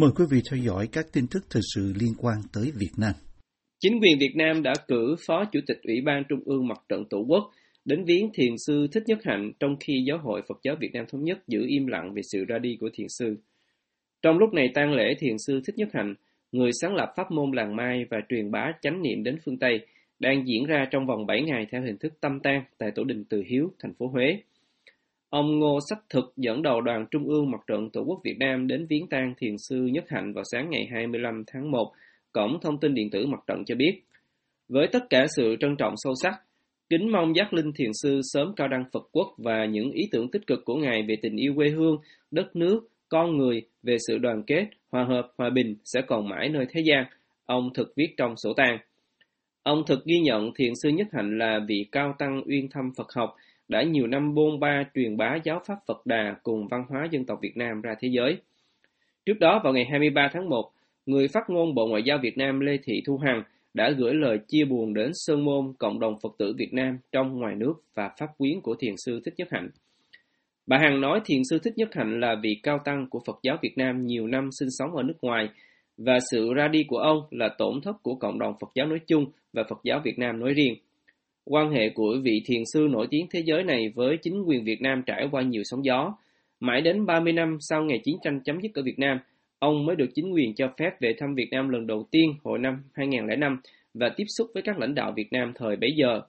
[0.00, 3.12] Mời quý vị theo dõi các tin tức thời sự liên quan tới Việt Nam.
[3.80, 7.04] Chính quyền Việt Nam đã cử Phó Chủ tịch Ủy ban Trung ương Mặt trận
[7.10, 7.50] Tổ quốc
[7.84, 11.04] đến viếng thiền sư Thích Nhất Hạnh trong khi Giáo hội Phật giáo Việt Nam
[11.08, 13.36] Thống nhất giữ im lặng về sự ra đi của thiền sư.
[14.22, 16.14] Trong lúc này tang lễ thiền sư Thích Nhất Hạnh,
[16.52, 19.80] người sáng lập pháp môn làng Mai và truyền bá chánh niệm đến phương Tây,
[20.18, 23.24] đang diễn ra trong vòng 7 ngày theo hình thức tâm tang tại tổ đình
[23.28, 24.42] Từ Hiếu, thành phố Huế.
[25.30, 28.66] Ông Ngô Sách Thực dẫn đầu đoàn Trung ương Mặt trận Tổ quốc Việt Nam
[28.66, 31.92] đến viếng tang thiền sư Nhất Hạnh vào sáng ngày 25 tháng 1,
[32.32, 34.02] Cổng Thông tin Điện tử Mặt trận cho biết.
[34.68, 36.34] Với tất cả sự trân trọng sâu sắc,
[36.90, 40.30] kính mong giác linh thiền sư sớm cao đăng Phật quốc và những ý tưởng
[40.30, 41.96] tích cực của Ngài về tình yêu quê hương,
[42.30, 46.48] đất nước, con người, về sự đoàn kết, hòa hợp, hòa bình sẽ còn mãi
[46.48, 47.04] nơi thế gian,
[47.46, 48.78] ông thực viết trong sổ tang.
[49.62, 53.06] Ông thực ghi nhận thiền sư Nhất Hạnh là vị cao tăng uyên thâm Phật
[53.14, 53.34] học,
[53.68, 57.24] đã nhiều năm bôn ba truyền bá giáo pháp Phật Đà cùng văn hóa dân
[57.24, 58.36] tộc Việt Nam ra thế giới.
[59.26, 60.70] Trước đó vào ngày 23 tháng 1,
[61.06, 63.42] người phát ngôn Bộ Ngoại giao Việt Nam Lê Thị Thu Hằng
[63.74, 67.38] đã gửi lời chia buồn đến Sơn Môn, cộng đồng Phật tử Việt Nam trong
[67.38, 69.68] ngoài nước và pháp quyến của Thiền sư Thích Nhất Hạnh.
[70.66, 73.56] Bà Hằng nói Thiền sư Thích Nhất Hạnh là vị cao tăng của Phật giáo
[73.62, 75.48] Việt Nam nhiều năm sinh sống ở nước ngoài
[75.96, 79.00] và sự ra đi của ông là tổn thất của cộng đồng Phật giáo nói
[79.06, 80.74] chung và Phật giáo Việt Nam nói riêng.
[81.50, 84.82] Quan hệ của vị thiền sư nổi tiếng thế giới này với chính quyền Việt
[84.82, 86.14] Nam trải qua nhiều sóng gió.
[86.60, 89.18] Mãi đến 30 năm sau ngày chiến tranh chấm dứt ở Việt Nam,
[89.58, 92.58] ông mới được chính quyền cho phép về thăm Việt Nam lần đầu tiên hồi
[92.58, 93.60] năm 2005
[93.94, 96.20] và tiếp xúc với các lãnh đạo Việt Nam thời bấy giờ.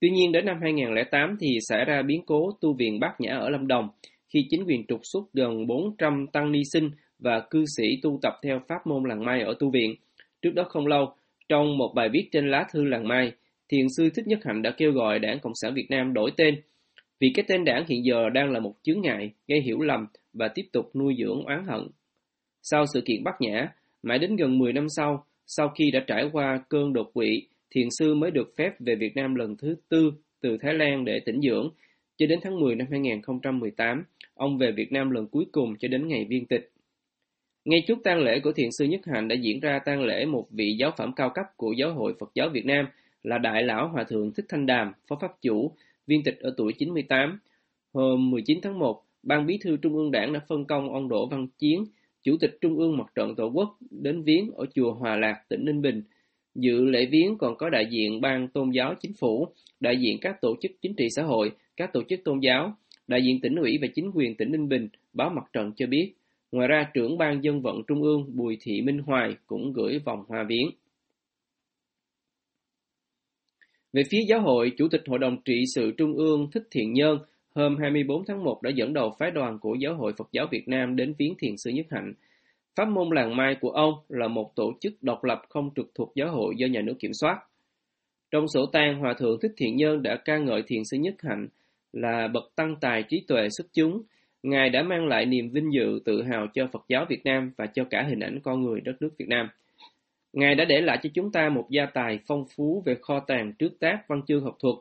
[0.00, 3.48] Tuy nhiên đến năm 2008 thì xảy ra biến cố tu viện Bát Nhã ở
[3.48, 3.88] Lâm Đồng,
[4.28, 8.34] khi chính quyền trục xuất gần 400 tăng ni sinh và cư sĩ tu tập
[8.42, 9.94] theo pháp môn làng Mai ở tu viện.
[10.42, 11.14] Trước đó không lâu,
[11.48, 13.32] trong một bài viết trên lá thư làng Mai,
[13.68, 16.54] Thiền sư Thích Nhất Hạnh đã kêu gọi Đảng Cộng sản Việt Nam đổi tên,
[17.20, 20.48] vì cái tên đảng hiện giờ đang là một chướng ngại, gây hiểu lầm và
[20.54, 21.88] tiếp tục nuôi dưỡng oán hận.
[22.62, 23.68] Sau sự kiện Bắc Nhã,
[24.02, 27.88] mãi đến gần 10 năm sau, sau khi đã trải qua cơn đột quỵ, thiền
[27.98, 31.40] sư mới được phép về Việt Nam lần thứ tư từ Thái Lan để tĩnh
[31.40, 31.70] dưỡng.
[32.16, 36.08] Cho đến tháng 10 năm 2018, ông về Việt Nam lần cuối cùng cho đến
[36.08, 36.70] ngày viên tịch.
[37.64, 40.46] Ngay trước tang lễ của thiền sư Nhất Hạnh đã diễn ra tang lễ một
[40.50, 42.86] vị giáo phẩm cao cấp của Giáo hội Phật giáo Việt Nam
[43.22, 45.72] là Đại lão Hòa thượng Thích Thanh Đàm, Phó Pháp chủ,
[46.06, 47.38] viên tịch ở tuổi 98.
[47.92, 51.26] Hôm 19 tháng 1, Ban Bí thư Trung ương Đảng đã phân công ông Đỗ
[51.26, 51.84] Văn Chiến,
[52.22, 55.64] Chủ tịch Trung ương Mặt trận Tổ quốc đến viếng ở chùa Hòa Lạc, tỉnh
[55.64, 56.02] Ninh Bình.
[56.54, 59.48] Dự lễ viếng còn có đại diện Ban Tôn giáo Chính phủ,
[59.80, 62.76] đại diện các tổ chức chính trị xã hội, các tổ chức tôn giáo,
[63.08, 66.12] đại diện tỉnh ủy và chính quyền tỉnh Ninh Bình, báo Mặt trận cho biết.
[66.52, 70.24] Ngoài ra, trưởng ban dân vận Trung ương Bùi Thị Minh Hoài cũng gửi vòng
[70.28, 70.70] hoa viếng.
[73.96, 77.18] Về phía giáo hội, Chủ tịch Hội đồng trị sự Trung ương Thích Thiện Nhân
[77.54, 80.68] hôm 24 tháng 1 đã dẫn đầu phái đoàn của Giáo hội Phật giáo Việt
[80.68, 82.12] Nam đến viếng thiền sư Nhất Hạnh.
[82.76, 86.12] Pháp môn làng mai của ông là một tổ chức độc lập không trực thuộc
[86.14, 87.38] giáo hội do nhà nước kiểm soát.
[88.30, 91.48] Trong sổ tang, Hòa Thượng Thích Thiện Nhân đã ca ngợi thiền sư Nhất Hạnh
[91.92, 94.02] là bậc tăng tài trí tuệ xuất chúng.
[94.42, 97.66] Ngài đã mang lại niềm vinh dự, tự hào cho Phật giáo Việt Nam và
[97.66, 99.48] cho cả hình ảnh con người đất nước Việt Nam.
[100.36, 103.52] Ngài đã để lại cho chúng ta một gia tài phong phú về kho tàng
[103.58, 104.74] trước tác văn chương học thuật,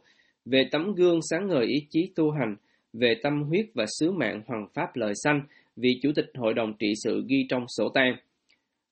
[0.46, 2.56] về tấm gương sáng ngời ý chí tu hành,
[2.94, 5.42] về tâm huyết và sứ mạng hoàng pháp lời xanh,
[5.76, 8.16] vị chủ tịch hội đồng trị sự ghi trong sổ tang.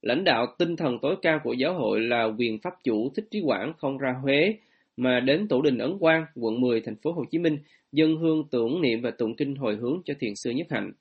[0.02, 3.42] Lãnh đạo tinh thần tối cao của giáo hội là quyền pháp chủ Thích Trí
[3.46, 4.56] Quảng không ra Huế,
[4.98, 7.58] mà đến tổ đình Ấn Quang, quận 10, thành phố Hồ Chí Minh,
[7.92, 10.92] dân hương tưởng niệm và tụng kinh hồi hướng cho thiền sư Nhất Hạnh.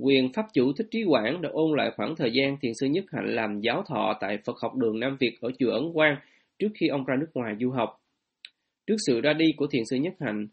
[0.00, 3.04] Quyền pháp chủ Thích Trí Quảng đã ôn lại khoảng thời gian thiền sư Nhất
[3.12, 6.16] Hạnh làm giáo thọ tại Phật học đường Nam Việt ở chùa Ấn Quang
[6.58, 8.00] trước khi ông ra nước ngoài du học.
[8.86, 10.46] Trước sự ra đi của thiền sư Nhất Hạnh,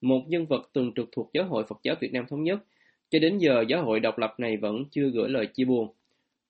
[0.00, 2.58] một nhân vật từng trực thuộc Giáo hội Phật giáo Việt Nam Thống Nhất,
[3.10, 5.88] cho đến giờ giáo hội độc lập này vẫn chưa gửi lời chia buồn.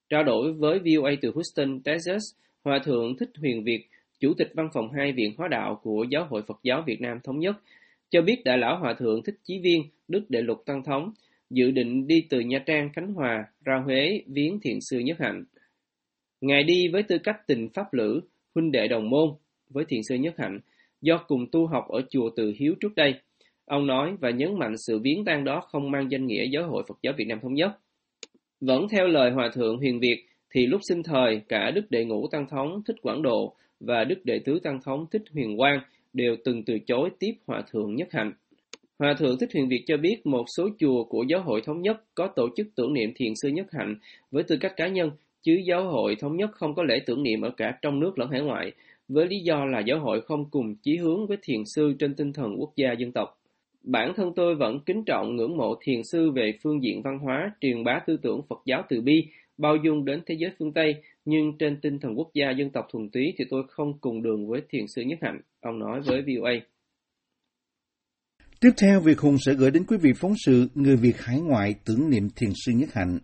[0.09, 2.23] Trao đổi với VOA từ Houston, Texas,
[2.65, 3.85] Hòa Thượng Thích Huyền Việt,
[4.21, 7.19] Chủ tịch Văn phòng hai Viện Hóa Đạo của Giáo hội Phật giáo Việt Nam
[7.25, 7.57] Thống Nhất,
[8.11, 11.13] cho biết Đại lão Hòa Thượng Thích Chí Viên, Đức Đệ Lục Tăng Thống,
[11.51, 15.45] dự định đi từ Nha Trang, Khánh Hòa ra Huế viếng thiện sư Nhất Hạnh.
[16.41, 18.21] Ngài đi với tư cách tình pháp lữ,
[18.55, 19.29] huynh đệ đồng môn
[19.71, 20.61] với thiện sư Nhất Hạnh,
[21.01, 23.15] do cùng tu học ở chùa Từ Hiếu trước đây.
[23.65, 26.83] Ông nói và nhấn mạnh sự viếng tang đó không mang danh nghĩa giáo hội
[26.89, 27.71] Phật giáo Việt Nam Thống Nhất.
[28.61, 32.29] Vẫn theo lời Hòa Thượng Huyền Việt, thì lúc sinh thời, cả Đức Đệ Ngũ
[32.29, 35.81] Tăng Thống Thích Quảng Độ và Đức Đệ Tứ Tăng Thống Thích Huyền Quang
[36.13, 38.33] đều từng từ chối tiếp Hòa Thượng Nhất Hạnh.
[38.99, 42.03] Hòa Thượng Thích Huyền Việt cho biết một số chùa của Giáo hội Thống Nhất
[42.15, 43.97] có tổ chức tưởng niệm thiền sư Nhất Hạnh
[44.31, 45.11] với tư cách cá nhân,
[45.43, 48.31] chứ Giáo hội Thống Nhất không có lễ tưởng niệm ở cả trong nước lẫn
[48.31, 48.73] hải ngoại,
[49.09, 52.33] với lý do là giáo hội không cùng chí hướng với thiền sư trên tinh
[52.33, 53.41] thần quốc gia dân tộc.
[53.83, 57.53] Bản thân tôi vẫn kính trọng ngưỡng mộ thiền sư về phương diện văn hóa,
[57.61, 59.27] truyền bá tư tưởng Phật giáo từ bi
[59.59, 60.95] bao dung đến thế giới phương Tây,
[61.25, 64.49] nhưng trên tinh thần quốc gia dân tộc thuần túy thì tôi không cùng đường
[64.49, 66.53] với thiền sư Nhất Hạnh, ông nói với VOA.
[68.61, 71.75] Tiếp theo, Việt Hùng sẽ gửi đến quý vị phóng sự Người Việt hải ngoại
[71.85, 73.19] tưởng niệm thiền sư Nhất Hạnh.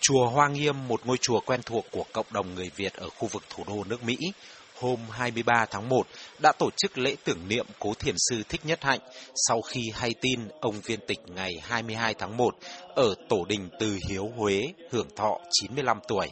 [0.00, 3.28] Chùa Hoa Nghiêm, một ngôi chùa quen thuộc của cộng đồng người Việt ở khu
[3.28, 4.16] vực thủ đô nước Mỹ,
[4.80, 6.06] hôm 23 tháng 1
[6.42, 9.00] đã tổ chức lễ tưởng niệm cố thiền sư Thích Nhất Hạnh
[9.48, 12.54] sau khi hay tin ông viên tịch ngày 22 tháng 1
[12.94, 16.26] ở Tổ đình Từ Hiếu Huế hưởng thọ 95 tuổi.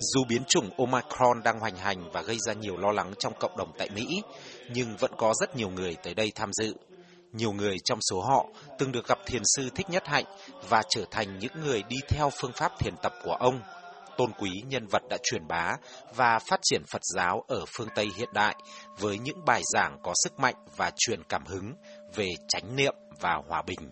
[0.00, 3.56] Dù biến chủng Omicron đang hoành hành và gây ra nhiều lo lắng trong cộng
[3.56, 4.06] đồng tại Mỹ,
[4.74, 6.74] nhưng vẫn có rất nhiều người tới đây tham dự.
[7.32, 8.46] Nhiều người trong số họ
[8.78, 10.24] từng được gặp thiền sư Thích Nhất Hạnh
[10.68, 13.60] và trở thành những người đi theo phương pháp thiền tập của ông.
[14.16, 15.76] Tôn quý nhân vật đã truyền bá
[16.14, 18.54] và phát triển Phật giáo ở phương Tây hiện đại
[18.98, 21.72] với những bài giảng có sức mạnh và truyền cảm hứng
[22.14, 23.90] về chánh niệm và hòa bình.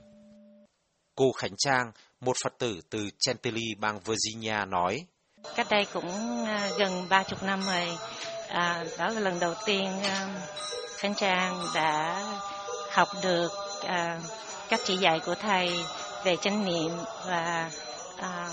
[1.15, 5.07] Cô Khánh Trang, một Phật tử từ Chantilly, bang Virginia nói,
[5.57, 7.99] Cách đây cũng à, gần ba chục năm rồi,
[8.49, 10.29] à, đó là lần đầu tiên à,
[10.97, 12.23] Khánh Trang đã
[12.97, 13.53] học được
[13.87, 14.21] à,
[14.69, 15.85] các chỉ dạy của thầy
[16.25, 16.91] về chánh niệm
[17.27, 17.71] và
[18.17, 18.49] à,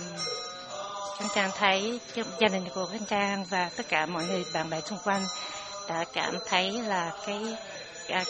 [1.18, 2.00] Khánh Trang thấy
[2.40, 5.22] gia đình của Khánh Trang và tất cả mọi người bạn bè xung quanh
[5.90, 7.56] đã cảm thấy là cái
[8.10, 8.24] à,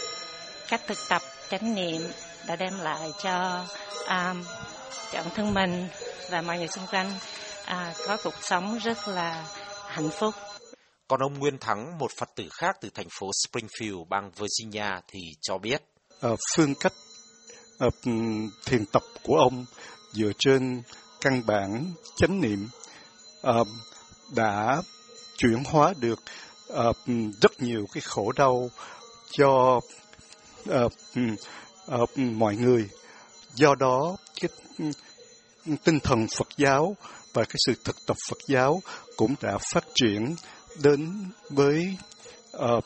[0.67, 2.01] cách thực tập chánh niệm
[2.47, 3.65] đã đem lại cho
[4.07, 4.35] à,
[5.11, 5.87] cho bản thân mình
[6.29, 7.11] và mọi người xung quanh
[7.65, 9.45] à, có cuộc sống rất là
[9.87, 10.35] hạnh phúc.
[11.07, 15.19] Còn ông Nguyên Thắng, một Phật tử khác từ thành phố Springfield, bang Virginia thì
[15.41, 15.81] cho biết.
[16.31, 16.93] Uh, phương cách
[17.85, 17.93] uh,
[18.65, 19.65] thiền tập của ông
[20.11, 20.81] dựa trên
[21.21, 22.69] căn bản chánh niệm
[23.47, 23.67] uh,
[24.35, 24.81] đã
[25.37, 26.19] chuyển hóa được
[26.73, 26.97] uh,
[27.41, 28.69] rất nhiều cái khổ đau
[29.31, 29.79] cho
[30.69, 30.91] uh,
[32.01, 32.89] uh, mọi người.
[33.55, 34.49] Do đó cái
[35.83, 36.95] tinh thần Phật giáo
[37.33, 38.81] và cái sự thực tập Phật giáo
[39.15, 40.35] cũng đã phát triển
[40.81, 41.97] đến với
[42.57, 42.83] uh,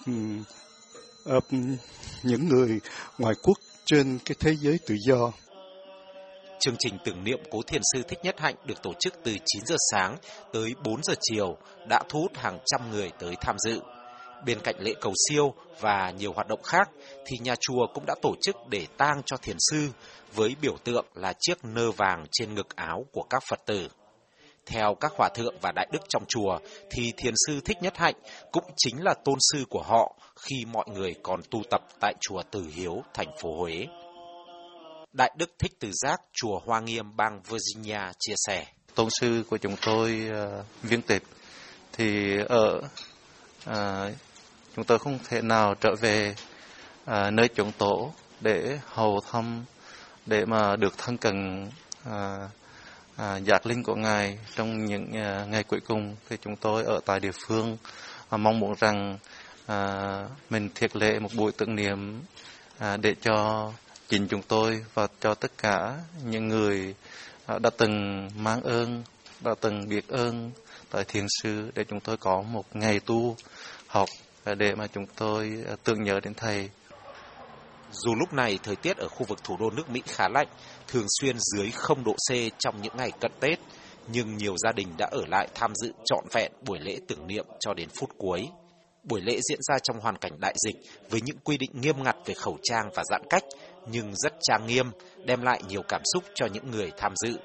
[2.23, 2.79] những người
[3.17, 5.31] ngoài quốc trên cái thế giới tự do.
[6.59, 9.65] Chương trình tưởng niệm cố thiền sư Thích Nhất Hạnh được tổ chức từ 9
[9.65, 10.17] giờ sáng
[10.53, 11.57] tới 4 giờ chiều
[11.89, 13.79] đã thu hút hàng trăm người tới tham dự.
[14.45, 16.89] Bên cạnh lễ cầu siêu và nhiều hoạt động khác
[17.25, 19.89] thì nhà chùa cũng đã tổ chức để tang cho thiền sư
[20.33, 23.89] với biểu tượng là chiếc nơ vàng trên ngực áo của các Phật tử.
[24.67, 26.59] Theo các hòa thượng và đại đức trong chùa
[26.89, 28.15] thì thiền sư Thích Nhất Hạnh
[28.51, 32.41] cũng chính là tôn sư của họ khi mọi người còn tu tập tại chùa
[32.51, 33.85] Từ Hiếu, thành phố Huế.
[35.13, 38.65] Đại đức Thích Từ Giác, chùa Hoa Nghiêm, bang Virginia chia sẻ.
[38.95, 41.23] Tôn sư của chúng tôi ờ, uh, viên tịch
[41.93, 42.81] thì ở
[43.69, 44.13] uh,
[44.75, 46.35] chúng tôi không thể nào trở về
[47.03, 49.65] uh, nơi chúng tổ để hầu thăm
[50.25, 51.67] để mà được thân cận
[52.09, 52.13] uh,
[53.17, 56.99] à, giác linh của ngài trong những à, ngày cuối cùng thì chúng tôi ở
[57.05, 57.77] tại địa phương
[58.29, 59.17] à, mong muốn rằng
[59.65, 62.21] à, mình thiết lệ một buổi tưởng niệm
[62.77, 63.71] à, để cho
[64.09, 66.95] chính chúng tôi và cho tất cả những người
[67.45, 69.03] à, đã từng mang ơn
[69.41, 70.51] đã từng biết ơn
[70.91, 73.35] tại thiền sư để chúng tôi có một ngày tu
[73.87, 74.09] học
[74.57, 76.69] để mà chúng tôi à, tưởng nhớ đến thầy
[77.91, 80.47] dù lúc này thời tiết ở khu vực thủ đô nước Mỹ khá lạnh,
[80.87, 83.59] thường xuyên dưới 0 độ C trong những ngày cận Tết,
[84.07, 87.45] nhưng nhiều gia đình đã ở lại tham dự trọn vẹn buổi lễ tưởng niệm
[87.59, 88.47] cho đến phút cuối.
[89.03, 90.75] Buổi lễ diễn ra trong hoàn cảnh đại dịch
[91.09, 93.43] với những quy định nghiêm ngặt về khẩu trang và giãn cách,
[93.91, 94.91] nhưng rất trang nghiêm,
[95.25, 97.37] đem lại nhiều cảm xúc cho những người tham dự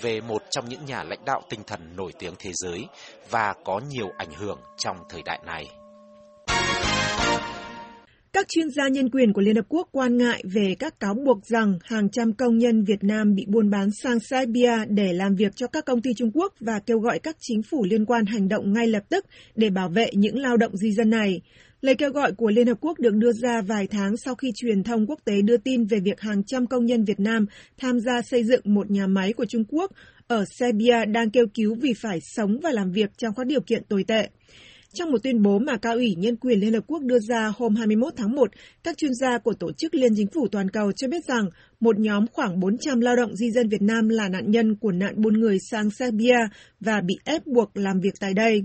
[0.00, 2.86] về một trong những nhà lãnh đạo tinh thần nổi tiếng thế giới
[3.30, 5.66] và có nhiều ảnh hưởng trong thời đại này.
[8.38, 11.46] Các chuyên gia nhân quyền của Liên Hợp Quốc quan ngại về các cáo buộc
[11.46, 15.56] rằng hàng trăm công nhân Việt Nam bị buôn bán sang Serbia để làm việc
[15.56, 18.48] cho các công ty Trung Quốc và kêu gọi các chính phủ liên quan hành
[18.48, 21.40] động ngay lập tức để bảo vệ những lao động di dân này.
[21.80, 24.82] Lời kêu gọi của Liên Hợp Quốc được đưa ra vài tháng sau khi truyền
[24.82, 27.46] thông quốc tế đưa tin về việc hàng trăm công nhân Việt Nam
[27.78, 29.92] tham gia xây dựng một nhà máy của Trung Quốc
[30.26, 33.84] ở Serbia đang kêu cứu vì phải sống và làm việc trong các điều kiện
[33.84, 34.28] tồi tệ.
[34.94, 37.74] Trong một tuyên bố mà Cao ủy Nhân quyền Liên Hợp Quốc đưa ra hôm
[37.74, 38.50] 21 tháng 1,
[38.84, 41.44] các chuyên gia của Tổ chức Liên Chính phủ Toàn cầu cho biết rằng
[41.80, 45.14] một nhóm khoảng 400 lao động di dân Việt Nam là nạn nhân của nạn
[45.16, 46.38] buôn người sang Serbia
[46.80, 48.62] và bị ép buộc làm việc tại đây.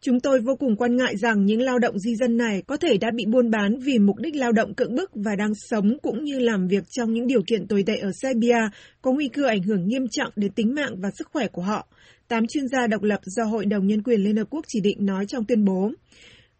[0.00, 2.96] Chúng tôi vô cùng quan ngại rằng những lao động di dân này có thể
[3.00, 6.24] đã bị buôn bán vì mục đích lao động cưỡng bức và đang sống cũng
[6.24, 8.58] như làm việc trong những điều kiện tồi tệ ở Serbia,
[9.02, 11.88] có nguy cơ ảnh hưởng nghiêm trọng đến tính mạng và sức khỏe của họ.
[12.28, 15.06] Tám chuyên gia độc lập do Hội đồng Nhân quyền Liên Hợp Quốc chỉ định
[15.06, 15.90] nói trong tuyên bố.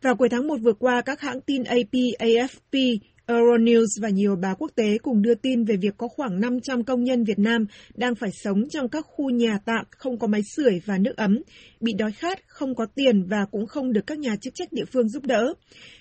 [0.02, 2.98] Vào cuối tháng 1 vừa qua, các hãng tin AP, AFP
[3.28, 7.04] Euronews và nhiều báo quốc tế cùng đưa tin về việc có khoảng 500 công
[7.04, 10.80] nhân Việt Nam đang phải sống trong các khu nhà tạm không có máy sưởi
[10.86, 11.38] và nước ấm,
[11.80, 14.84] bị đói khát, không có tiền và cũng không được các nhà chức trách địa
[14.92, 15.54] phương giúp đỡ.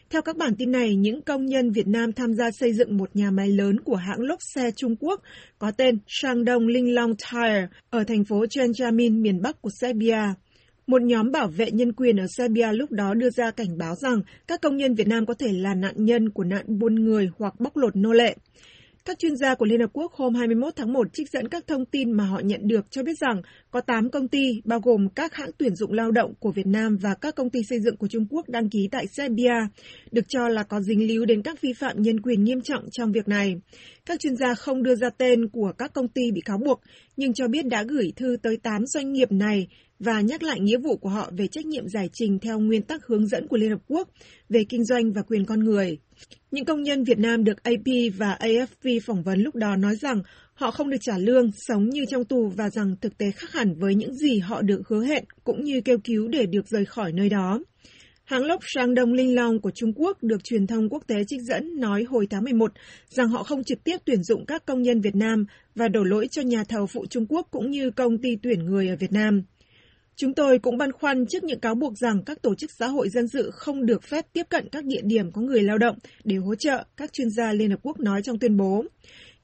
[0.09, 3.09] Theo các bản tin này, những công nhân Việt Nam tham gia xây dựng một
[3.13, 5.21] nhà máy lớn của hãng lốp xe Trung Quốc
[5.59, 10.33] có tên Shandong Linglong Tire ở thành phố Chenjamin, miền Bắc của Serbia.
[10.87, 14.21] Một nhóm bảo vệ nhân quyền ở Serbia lúc đó đưa ra cảnh báo rằng
[14.47, 17.59] các công nhân Việt Nam có thể là nạn nhân của nạn buôn người hoặc
[17.59, 18.35] bóc lột nô lệ.
[19.05, 21.85] Các chuyên gia của Liên Hợp Quốc hôm 21 tháng 1 trích dẫn các thông
[21.85, 23.41] tin mà họ nhận được cho biết rằng
[23.71, 26.97] có 8 công ty, bao gồm các hãng tuyển dụng lao động của Việt Nam
[27.01, 29.67] và các công ty xây dựng của Trung Quốc đăng ký tại Serbia,
[30.11, 33.11] được cho là có dính líu đến các vi phạm nhân quyền nghiêm trọng trong
[33.11, 33.55] việc này.
[34.05, 36.81] Các chuyên gia không đưa ra tên của các công ty bị cáo buộc,
[37.17, 39.67] nhưng cho biết đã gửi thư tới 8 doanh nghiệp này
[39.99, 43.05] và nhắc lại nghĩa vụ của họ về trách nhiệm giải trình theo nguyên tắc
[43.05, 44.09] hướng dẫn của Liên Hợp Quốc
[44.49, 45.97] về kinh doanh và quyền con người.
[46.51, 47.87] Những công nhân Việt Nam được AP
[48.17, 50.21] và AFP phỏng vấn lúc đó nói rằng
[50.53, 53.75] họ không được trả lương, sống như trong tù và rằng thực tế khác hẳn
[53.79, 57.11] với những gì họ được hứa hẹn cũng như kêu cứu để được rời khỏi
[57.11, 57.59] nơi đó.
[58.23, 61.41] Hãng lốc Sang Đông Linh Long của Trung Quốc được truyền thông quốc tế trích
[61.41, 62.71] dẫn nói hồi tháng 11
[63.09, 66.27] rằng họ không trực tiếp tuyển dụng các công nhân Việt Nam và đổ lỗi
[66.31, 69.43] cho nhà thầu phụ Trung Quốc cũng như công ty tuyển người ở Việt Nam.
[70.19, 73.09] Chúng tôi cũng băn khoăn trước những cáo buộc rằng các tổ chức xã hội
[73.09, 76.35] dân sự không được phép tiếp cận các địa điểm có người lao động để
[76.35, 78.83] hỗ trợ, các chuyên gia Liên Hợp Quốc nói trong tuyên bố.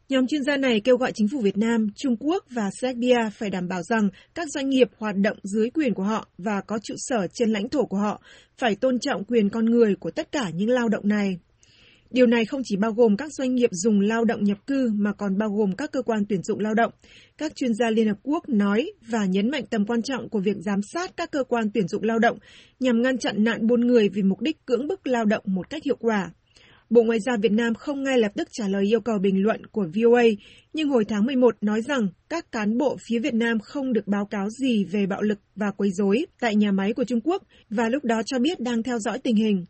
[0.09, 3.49] Nhóm chuyên gia này kêu gọi chính phủ Việt Nam, Trung Quốc và Serbia phải
[3.49, 6.93] đảm bảo rằng các doanh nghiệp hoạt động dưới quyền của họ và có trụ
[6.97, 8.21] sở trên lãnh thổ của họ
[8.57, 11.37] phải tôn trọng quyền con người của tất cả những lao động này.
[12.13, 15.13] Điều này không chỉ bao gồm các doanh nghiệp dùng lao động nhập cư mà
[15.13, 16.91] còn bao gồm các cơ quan tuyển dụng lao động.
[17.38, 20.55] Các chuyên gia Liên Hợp Quốc nói và nhấn mạnh tầm quan trọng của việc
[20.65, 22.38] giám sát các cơ quan tuyển dụng lao động
[22.79, 25.84] nhằm ngăn chặn nạn buôn người vì mục đích cưỡng bức lao động một cách
[25.86, 26.32] hiệu quả.
[26.89, 29.65] Bộ Ngoại giao Việt Nam không ngay lập tức trả lời yêu cầu bình luận
[29.65, 30.24] của VOA,
[30.74, 34.25] nhưng hồi tháng 11 nói rằng các cán bộ phía Việt Nam không được báo
[34.25, 37.89] cáo gì về bạo lực và quấy rối tại nhà máy của Trung Quốc và
[37.89, 39.65] lúc đó cho biết đang theo dõi tình hình.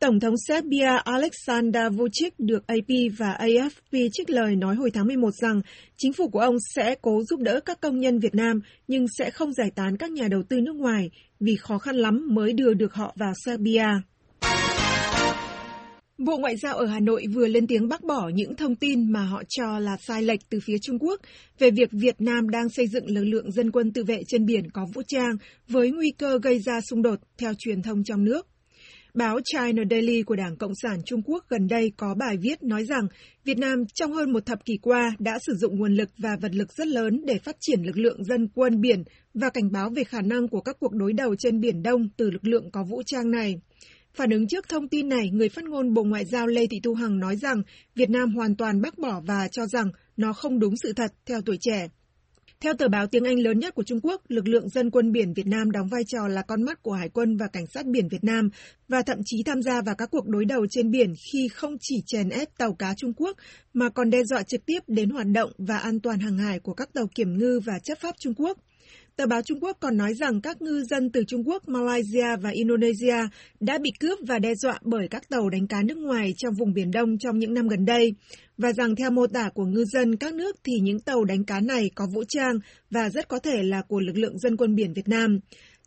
[0.00, 2.88] Tổng thống Serbia Aleksandar Vučić được AP
[3.18, 5.60] và AFP trích lời nói hồi tháng 11 rằng
[5.96, 9.30] chính phủ của ông sẽ cố giúp đỡ các công nhân Việt Nam nhưng sẽ
[9.30, 12.74] không giải tán các nhà đầu tư nước ngoài vì khó khăn lắm mới đưa
[12.74, 13.86] được họ vào Serbia.
[16.18, 19.24] Bộ Ngoại giao ở Hà Nội vừa lên tiếng bác bỏ những thông tin mà
[19.24, 21.20] họ cho là sai lệch từ phía Trung Quốc
[21.58, 24.70] về việc Việt Nam đang xây dựng lực lượng dân quân tự vệ trên biển
[24.70, 25.36] có vũ trang
[25.68, 28.46] với nguy cơ gây ra xung đột, theo truyền thông trong nước.
[29.18, 32.84] Báo China Daily của Đảng Cộng sản Trung Quốc gần đây có bài viết nói
[32.84, 33.06] rằng
[33.44, 36.54] Việt Nam trong hơn một thập kỷ qua đã sử dụng nguồn lực và vật
[36.54, 39.02] lực rất lớn để phát triển lực lượng dân quân biển
[39.34, 42.30] và cảnh báo về khả năng của các cuộc đối đầu trên Biển Đông từ
[42.30, 43.60] lực lượng có vũ trang này.
[44.14, 46.94] Phản ứng trước thông tin này, người phát ngôn Bộ Ngoại giao Lê Thị Thu
[46.94, 47.62] Hằng nói rằng
[47.94, 51.40] Việt Nam hoàn toàn bác bỏ và cho rằng nó không đúng sự thật theo
[51.40, 51.88] tuổi trẻ.
[52.60, 55.32] Theo tờ báo tiếng Anh lớn nhất của Trung Quốc, lực lượng dân quân biển
[55.34, 58.08] Việt Nam đóng vai trò là con mắt của Hải quân và Cảnh sát biển
[58.08, 58.50] Việt Nam
[58.88, 62.02] và thậm chí tham gia vào các cuộc đối đầu trên biển khi không chỉ
[62.06, 63.36] chèn ép tàu cá Trung Quốc
[63.72, 66.74] mà còn đe dọa trực tiếp đến hoạt động và an toàn hàng hải của
[66.74, 68.58] các tàu kiểm ngư và chấp pháp Trung Quốc.
[69.18, 72.50] Tờ báo Trung Quốc còn nói rằng các ngư dân từ Trung Quốc, Malaysia và
[72.50, 73.16] Indonesia
[73.60, 76.72] đã bị cướp và đe dọa bởi các tàu đánh cá nước ngoài trong vùng
[76.72, 78.14] Biển Đông trong những năm gần đây,
[78.58, 81.60] và rằng theo mô tả của ngư dân các nước thì những tàu đánh cá
[81.60, 82.58] này có vũ trang
[82.90, 85.38] và rất có thể là của lực lượng dân quân biển Việt Nam.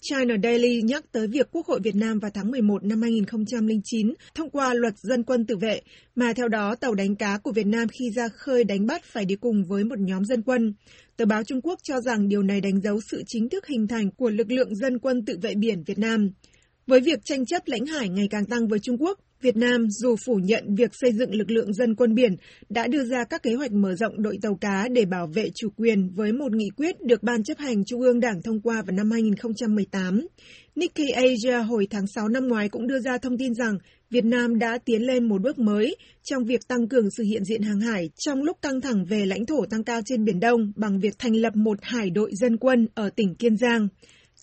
[0.03, 4.49] China Daily nhắc tới việc Quốc hội Việt Nam vào tháng 11 năm 2009 thông
[4.49, 5.81] qua luật dân quân tự vệ,
[6.15, 9.25] mà theo đó tàu đánh cá của Việt Nam khi ra khơi đánh bắt phải
[9.25, 10.73] đi cùng với một nhóm dân quân.
[11.17, 14.11] Tờ báo Trung Quốc cho rằng điều này đánh dấu sự chính thức hình thành
[14.11, 16.31] của lực lượng dân quân tự vệ biển Việt Nam.
[16.87, 20.15] Với việc tranh chấp lãnh hải ngày càng tăng với Trung Quốc, Việt Nam, dù
[20.25, 22.35] phủ nhận việc xây dựng lực lượng dân quân biển,
[22.69, 25.69] đã đưa ra các kế hoạch mở rộng đội tàu cá để bảo vệ chủ
[25.77, 28.95] quyền với một nghị quyết được Ban chấp hành Trung ương Đảng thông qua vào
[28.95, 30.27] năm 2018.
[30.75, 33.77] Nikkei Asia hồi tháng 6 năm ngoái cũng đưa ra thông tin rằng
[34.09, 37.61] Việt Nam đã tiến lên một bước mới trong việc tăng cường sự hiện diện
[37.61, 40.99] hàng hải trong lúc căng thẳng về lãnh thổ tăng cao trên Biển Đông bằng
[40.99, 43.87] việc thành lập một hải đội dân quân ở tỉnh Kiên Giang.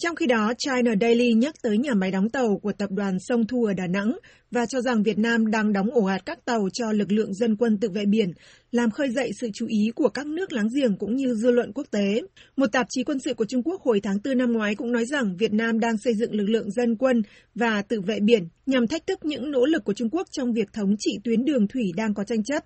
[0.02, 3.47] Trong khi đó, China Daily nhắc tới nhà máy đóng tàu của tập đoàn Sông
[3.47, 4.19] Thu ở Đà Nẵng
[4.50, 7.57] và cho rằng Việt Nam đang đóng ổ ạt các tàu cho lực lượng dân
[7.57, 8.33] quân tự vệ biển
[8.70, 11.72] làm khơi dậy sự chú ý của các nước láng giềng cũng như dư luận
[11.72, 12.22] quốc tế.
[12.56, 15.04] Một tạp chí quân sự của Trung Quốc hồi tháng 4 năm ngoái cũng nói
[15.06, 17.22] rằng Việt Nam đang xây dựng lực lượng dân quân
[17.54, 20.72] và tự vệ biển nhằm thách thức những nỗ lực của Trung Quốc trong việc
[20.72, 22.64] thống trị tuyến đường thủy đang có tranh chấp.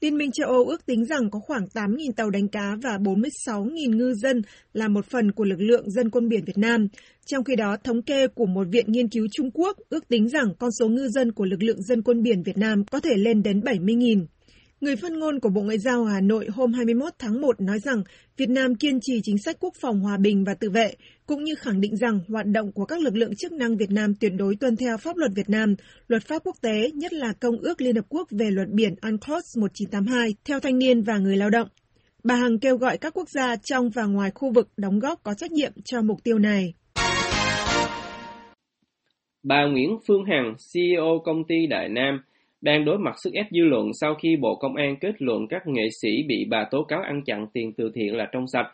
[0.00, 3.96] Liên minh châu Âu ước tính rằng có khoảng 8.000 tàu đánh cá và 46.000
[3.96, 6.88] ngư dân là một phần của lực lượng dân quân biển Việt Nam.
[7.26, 10.54] Trong khi đó, thống kê của một viện nghiên cứu Trung Quốc ước tính rằng
[10.58, 13.42] con số ngư dân của lực lượng dân quân biển Việt Nam có thể lên
[13.42, 14.26] đến 70.000.
[14.80, 18.02] Người phát ngôn của Bộ Ngoại giao Hà Nội hôm 21 tháng 1 nói rằng
[18.36, 20.94] Việt Nam kiên trì chính sách quốc phòng hòa bình và tự vệ,
[21.26, 24.14] cũng như khẳng định rằng hoạt động của các lực lượng chức năng Việt Nam
[24.20, 25.74] tuyệt đối tuân theo pháp luật Việt Nam,
[26.08, 29.58] luật pháp quốc tế, nhất là Công ước Liên Hợp Quốc về luật biển UNCLOS
[29.58, 31.68] 1982, theo thanh niên và người lao động.
[32.24, 35.34] Bà Hằng kêu gọi các quốc gia trong và ngoài khu vực đóng góp có
[35.34, 36.74] trách nhiệm cho mục tiêu này.
[39.42, 42.20] Bà Nguyễn Phương Hằng, CEO công ty Đại Nam,
[42.60, 45.66] đang đối mặt sức ép dư luận sau khi Bộ Công an kết luận các
[45.66, 48.66] nghệ sĩ bị bà tố cáo ăn chặn tiền từ thiện là trong sạch.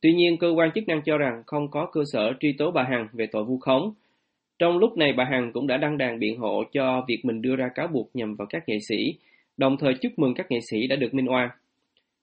[0.00, 2.82] Tuy nhiên, cơ quan chức năng cho rằng không có cơ sở truy tố bà
[2.82, 3.94] Hằng về tội vu khống.
[4.58, 7.56] Trong lúc này, bà Hằng cũng đã đăng đàn biện hộ cho việc mình đưa
[7.56, 9.14] ra cáo buộc nhằm vào các nghệ sĩ,
[9.56, 11.48] đồng thời chúc mừng các nghệ sĩ đã được minh oan.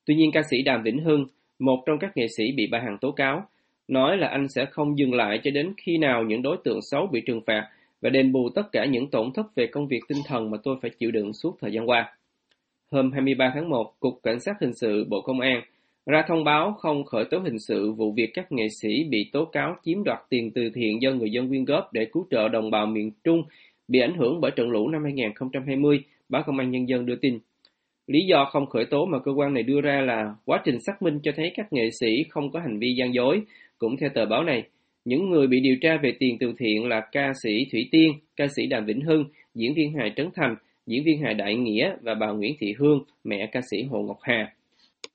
[0.06, 1.26] Tuy nhiên, ca sĩ Đàm Vĩnh Hưng,
[1.60, 3.46] một trong các nghệ sĩ bị bà Hằng tố cáo,
[3.88, 7.08] nói là anh sẽ không dừng lại cho đến khi nào những đối tượng xấu
[7.08, 7.70] bị trừng phạt
[8.02, 10.76] và đền bù tất cả những tổn thất về công việc tinh thần mà tôi
[10.82, 12.14] phải chịu đựng suốt thời gian qua.
[12.92, 15.62] Hôm 23 tháng 1, Cục Cảnh sát Hình sự Bộ Công an
[16.06, 19.46] ra thông báo không khởi tố hình sự vụ việc các nghệ sĩ bị tố
[19.46, 22.72] cáo chiếm đoạt tiền từ thiện do người dân quyên góp để cứu trợ đồng
[22.72, 23.44] bào miền Trung
[23.88, 27.40] bị ảnh hưởng bởi trận lũ năm 2020, báo Công an Nhân dân đưa tin.
[28.08, 31.02] Lý do không khởi tố mà cơ quan này đưa ra là quá trình xác
[31.02, 33.42] minh cho thấy các nghệ sĩ không có hành vi gian dối.
[33.78, 34.64] Cũng theo tờ báo này,
[35.08, 38.46] những người bị điều tra về tiền từ thiện là ca sĩ Thủy Tiên, ca
[38.56, 40.56] sĩ Đàm Vĩnh Hưng, diễn viên hài Trấn Thành,
[40.88, 44.18] diễn viên hài Đại Nghĩa và bà Nguyễn Thị Hương, mẹ ca sĩ Hồ Ngọc
[44.22, 44.54] Hà.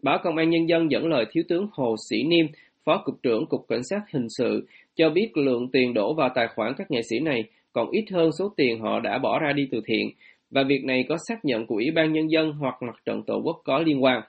[0.02, 2.46] Báo Công an Nhân dân dẫn lời Thiếu tướng Hồ Sĩ Niêm,
[2.84, 6.46] Phó Cục trưởng Cục Cảnh sát Hình sự, cho biết lượng tiền đổ vào tài
[6.54, 9.68] khoản các nghệ sĩ này còn ít hơn số tiền họ đã bỏ ra đi
[9.70, 10.11] từ thiện,
[10.50, 13.40] và việc này có xác nhận của Ủy ban Nhân dân hoặc Mặt trận Tổ
[13.44, 14.22] quốc có liên quan.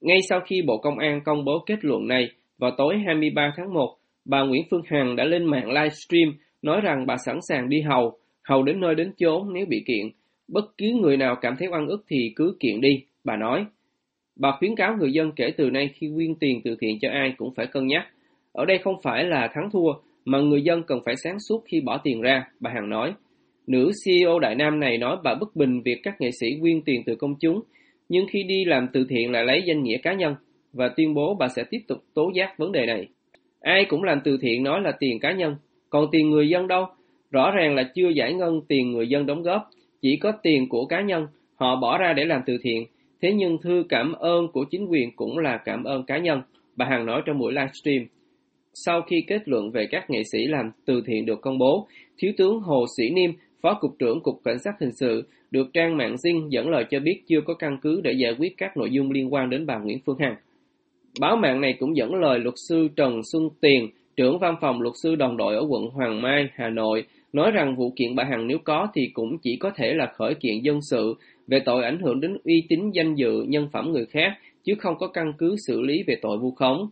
[0.00, 2.28] Ngay sau khi Bộ Công an công bố kết luận này,
[2.58, 7.06] vào tối 23 tháng 1, bà Nguyễn Phương Hằng đã lên mạng livestream nói rằng
[7.06, 10.06] bà sẵn sàng đi hầu, hầu đến nơi đến chốn nếu bị kiện.
[10.48, 13.64] Bất cứ người nào cảm thấy oan ức thì cứ kiện đi, bà nói.
[14.36, 17.34] Bà khuyến cáo người dân kể từ nay khi quyên tiền từ thiện cho ai
[17.36, 18.06] cũng phải cân nhắc.
[18.52, 19.92] Ở đây không phải là thắng thua,
[20.24, 23.12] mà người dân cần phải sáng suốt khi bỏ tiền ra, bà Hằng nói.
[23.66, 27.02] Nữ CEO Đại Nam này nói bà bất bình việc các nghệ sĩ quyên tiền
[27.06, 27.60] từ công chúng,
[28.08, 30.34] nhưng khi đi làm từ thiện lại lấy danh nghĩa cá nhân,
[30.72, 33.08] và tuyên bố bà sẽ tiếp tục tố giác vấn đề này.
[33.60, 35.56] Ai cũng làm từ thiện nói là tiền cá nhân,
[35.90, 36.86] còn tiền người dân đâu?
[37.30, 39.70] Rõ ràng là chưa giải ngân tiền người dân đóng góp,
[40.02, 42.86] chỉ có tiền của cá nhân, họ bỏ ra để làm từ thiện.
[43.22, 46.42] Thế nhưng thư cảm ơn của chính quyền cũng là cảm ơn cá nhân,
[46.76, 48.06] bà Hằng nói trong buổi livestream.
[48.74, 51.86] Sau khi kết luận về các nghệ sĩ làm từ thiện được công bố,
[52.18, 53.30] Thiếu tướng Hồ Sĩ Niêm,
[53.62, 57.00] Phó Cục trưởng Cục Cảnh sát Hình sự, được trang mạng Zing dẫn lời cho
[57.00, 59.78] biết chưa có căn cứ để giải quyết các nội dung liên quan đến bà
[59.78, 60.36] Nguyễn Phương Hằng.
[61.18, 64.94] Báo mạng này cũng dẫn lời luật sư Trần Xuân Tiền, trưởng văn phòng luật
[65.02, 68.46] sư đồng đội ở quận Hoàng Mai, Hà Nội, nói rằng vụ kiện bà Hằng
[68.46, 71.14] nếu có thì cũng chỉ có thể là khởi kiện dân sự
[71.46, 74.32] về tội ảnh hưởng đến uy tín danh dự nhân phẩm người khác,
[74.64, 76.88] chứ không có căn cứ xử lý về tội vu khống.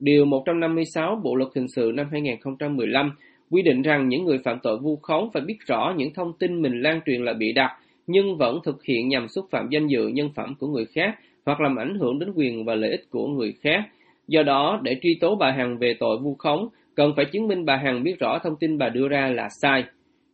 [0.00, 3.10] Điều 156 Bộ Luật Hình sự năm 2015
[3.50, 6.62] quy định rằng những người phạm tội vu khống phải biết rõ những thông tin
[6.62, 7.70] mình lan truyền là bị đặt,
[8.06, 11.14] nhưng vẫn thực hiện nhằm xúc phạm danh dự nhân phẩm của người khác
[11.46, 13.80] hoặc làm ảnh hưởng đến quyền và lợi ích của người khác.
[14.28, 17.64] Do đó, để truy tố bà Hằng về tội vu khống, cần phải chứng minh
[17.64, 19.84] bà Hằng biết rõ thông tin bà đưa ra là sai.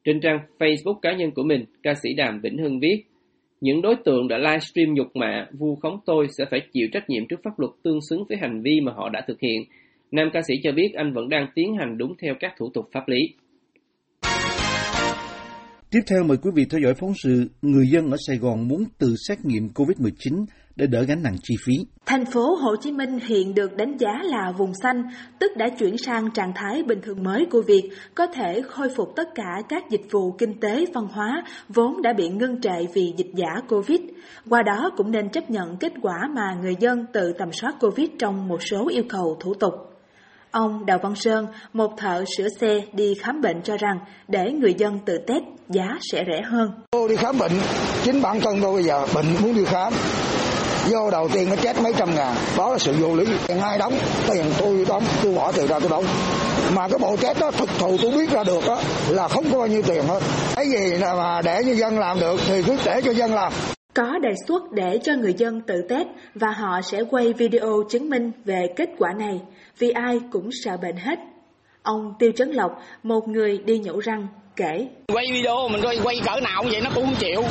[0.04, 3.04] Trên trang Facebook cá nhân của mình, ca sĩ Đàm Vĩnh Hưng viết,
[3.60, 7.26] những đối tượng đã livestream nhục mạ, vu khống tôi sẽ phải chịu trách nhiệm
[7.28, 9.64] trước pháp luật tương xứng với hành vi mà họ đã thực hiện.
[10.10, 12.88] Nam ca sĩ cho biết anh vẫn đang tiến hành đúng theo các thủ tục
[12.92, 13.20] pháp lý.
[15.90, 18.84] Tiếp theo mời quý vị theo dõi phóng sự Người dân ở Sài Gòn muốn
[18.98, 20.44] tự xét nghiệm COVID-19
[20.80, 21.72] để đỡ gánh nặng chi phí.
[22.06, 25.02] Thành phố Hồ Chí Minh hiện được đánh giá là vùng xanh,
[25.38, 29.08] tức đã chuyển sang trạng thái bình thường mới của việc có thể khôi phục
[29.16, 33.12] tất cả các dịch vụ kinh tế văn hóa vốn đã bị ngưng trệ vì
[33.16, 34.00] dịch giả Covid.
[34.48, 38.08] Qua đó cũng nên chấp nhận kết quả mà người dân tự tầm soát Covid
[38.18, 39.74] trong một số yêu cầu thủ tục.
[40.50, 44.74] Ông Đào Văn Sơn, một thợ sửa xe đi khám bệnh cho rằng để người
[44.78, 46.70] dân tự test giá sẽ rẻ hơn.
[46.90, 47.52] Tôi đi khám bệnh,
[48.04, 49.92] chính bản thân tôi bây giờ bệnh muốn đi khám.
[50.88, 53.24] Vô đầu tiên nó chết mấy trăm ngàn, đó là sự vô lý.
[53.46, 56.04] Tiền ai đóng, tiền tôi đóng, tôi bỏ tiền ra tôi đóng.
[56.74, 59.58] Mà cái bộ test đó thực thù tôi biết ra được đó, là không có
[59.58, 60.20] bao nhiêu tiền hết.
[60.56, 63.52] Cái gì mà để cho dân làm được thì cứ để cho dân làm.
[63.94, 68.10] Có đề xuất để cho người dân tự test và họ sẽ quay video chứng
[68.10, 69.40] minh về kết quả này
[69.78, 71.18] vì ai cũng sợ bệnh hết.
[71.82, 72.70] Ông Tiêu Trấn Lộc,
[73.02, 74.86] một người đi nhổ răng, kể.
[75.12, 77.42] Quay video mình quay, quay cỡ nào cũng vậy nó cũng không chịu.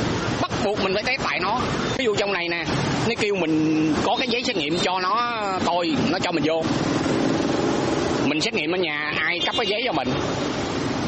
[0.42, 1.60] Bắt buộc mình phải test tại nó.
[1.98, 2.64] Ví dụ trong này nè,
[3.08, 6.62] nó kêu mình có cái giấy xét nghiệm cho nó tôi, nó cho mình vô.
[8.26, 10.08] Mình xét nghiệm ở nhà, ai cấp cái giấy cho mình.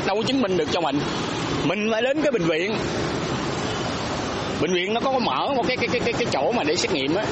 [0.07, 1.01] Đâu có chứng minh được cho mình.
[1.65, 2.75] Mình phải đến cái bệnh viện.
[4.61, 6.93] Bệnh viện nó có mở một cái cái cái cái, cái chỗ mà để xét
[6.93, 7.25] nghiệm á.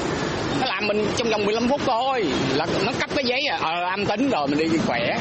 [0.61, 3.83] Nó làm mình trong vòng 15 phút thôi là nó cấp cái giấy à, ờ
[3.89, 5.17] âm tính rồi mình đi khỏe.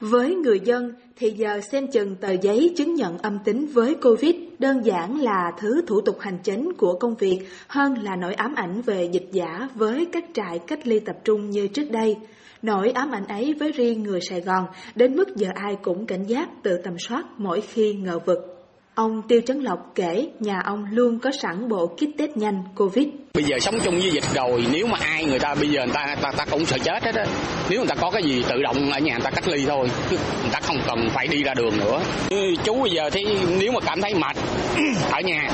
[0.00, 4.34] Với người dân thì giờ xem chừng tờ giấy chứng nhận âm tính với Covid
[4.58, 8.54] đơn giản là thứ thủ tục hành chính của công việc hơn là nỗi ám
[8.54, 12.16] ảnh về dịch giả với các trại cách ly tập trung như trước đây.
[12.62, 16.24] Nỗi ám ảnh ấy với riêng người Sài Gòn, đến mức giờ ai cũng cảnh
[16.24, 18.53] giác tự tầm soát mỗi khi ngờ vực.
[18.94, 23.06] Ông Tiêu Trấn Lộc kể nhà ông luôn có sẵn bộ kit test nhanh Covid.
[23.34, 25.94] Bây giờ sống chung với dịch rồi, nếu mà ai người ta bây giờ người
[25.94, 27.24] ta người ta, ta cũng sợ chết hết á.
[27.70, 29.90] Nếu người ta có cái gì tự động ở nhà người ta cách ly thôi,
[30.10, 32.00] người ta không cần phải đi ra đường nữa.
[32.64, 33.24] Chú bây giờ thì
[33.60, 34.36] nếu mà cảm thấy mệt
[35.12, 35.48] ở nhà,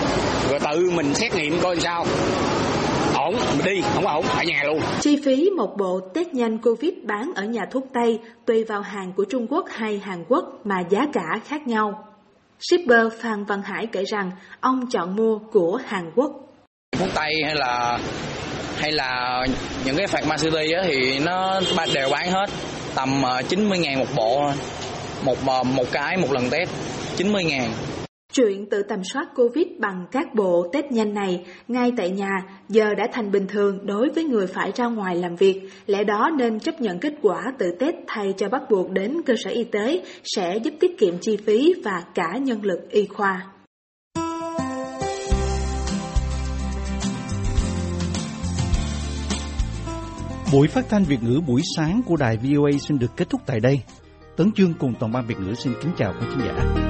[0.50, 2.06] rồi tự mình xét nghiệm coi sao.
[3.14, 4.80] Ổn, mình đi, không ổn, ở nhà luôn.
[5.00, 9.12] Chi phí một bộ test nhanh Covid bán ở nhà thuốc Tây tùy vào hàng
[9.16, 12.06] của Trung Quốc hay Hàn Quốc mà giá cả khác nhau.
[12.60, 16.32] Shipper Phan Văn Hải kể rằng ông chọn mua của Hàn Quốc.
[16.98, 17.98] Thuốc Tây hay là
[18.78, 19.40] hay là
[19.84, 20.26] những cái phạt
[20.72, 21.60] á thì nó
[21.94, 22.46] đều bán hết,
[22.94, 24.50] tầm ờ, 90 ngàn một bộ
[25.24, 26.70] một ờ, một cái một lần test
[27.16, 27.72] 90 ngàn
[28.32, 32.30] Chuyện tự tầm soát Covid bằng các bộ test nhanh này ngay tại nhà
[32.68, 36.30] giờ đã thành bình thường đối với người phải ra ngoài làm việc, lẽ đó
[36.38, 39.64] nên chấp nhận kết quả tự test thay cho bắt buộc đến cơ sở y
[39.64, 43.46] tế sẽ giúp tiết kiệm chi phí và cả nhân lực y khoa.
[50.52, 53.60] Buổi phát thanh Việt ngữ buổi sáng của đài VOA xin được kết thúc tại
[53.60, 53.80] đây.
[54.36, 56.89] Tấn Chương cùng toàn ban Việt ngữ xin kính chào quý khán giả.